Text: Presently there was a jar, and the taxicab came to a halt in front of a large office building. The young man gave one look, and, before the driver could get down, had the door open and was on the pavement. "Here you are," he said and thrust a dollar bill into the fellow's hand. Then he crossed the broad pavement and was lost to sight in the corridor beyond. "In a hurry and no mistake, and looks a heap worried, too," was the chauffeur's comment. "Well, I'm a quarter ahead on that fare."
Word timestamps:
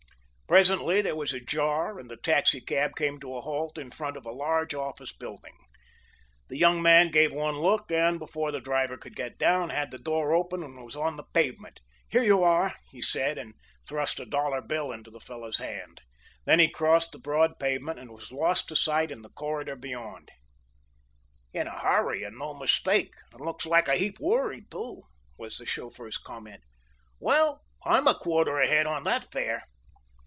Presently 0.47 1.01
there 1.01 1.15
was 1.15 1.31
a 1.33 1.39
jar, 1.39 1.97
and 1.97 2.11
the 2.11 2.17
taxicab 2.17 2.97
came 2.97 3.21
to 3.21 3.37
a 3.37 3.39
halt 3.39 3.77
in 3.77 3.89
front 3.89 4.17
of 4.17 4.25
a 4.25 4.33
large 4.33 4.73
office 4.73 5.13
building. 5.15 5.55
The 6.49 6.57
young 6.57 6.81
man 6.81 7.09
gave 7.09 7.31
one 7.31 7.59
look, 7.59 7.89
and, 7.89 8.19
before 8.19 8.51
the 8.51 8.59
driver 8.59 8.97
could 8.97 9.15
get 9.15 9.37
down, 9.37 9.69
had 9.69 9.91
the 9.91 9.97
door 9.97 10.33
open 10.33 10.61
and 10.61 10.83
was 10.83 10.93
on 10.93 11.15
the 11.15 11.23
pavement. 11.33 11.79
"Here 12.09 12.23
you 12.23 12.43
are," 12.43 12.75
he 12.89 13.01
said 13.01 13.37
and 13.37 13.53
thrust 13.87 14.19
a 14.19 14.25
dollar 14.25 14.59
bill 14.59 14.91
into 14.91 15.09
the 15.09 15.21
fellow's 15.21 15.59
hand. 15.59 16.01
Then 16.43 16.59
he 16.59 16.67
crossed 16.67 17.13
the 17.13 17.17
broad 17.19 17.57
pavement 17.57 17.97
and 17.97 18.11
was 18.11 18.33
lost 18.33 18.67
to 18.67 18.75
sight 18.75 19.09
in 19.09 19.21
the 19.21 19.29
corridor 19.29 19.77
beyond. 19.77 20.31
"In 21.53 21.67
a 21.67 21.79
hurry 21.79 22.23
and 22.23 22.37
no 22.37 22.53
mistake, 22.53 23.13
and 23.31 23.39
looks 23.39 23.65
a 23.65 23.95
heap 23.95 24.19
worried, 24.19 24.69
too," 24.69 25.03
was 25.37 25.57
the 25.57 25.65
chauffeur's 25.65 26.17
comment. 26.17 26.61
"Well, 27.21 27.63
I'm 27.85 28.05
a 28.05 28.15
quarter 28.15 28.59
ahead 28.59 28.85
on 28.85 29.03
that 29.03 29.31
fare." 29.31 29.63